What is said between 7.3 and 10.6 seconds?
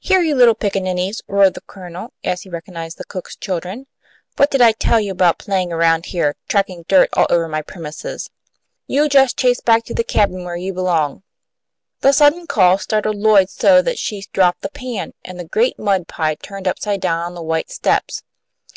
over my premises? You just chase back to the cabin where